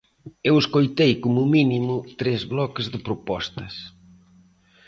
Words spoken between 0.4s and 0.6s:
Eu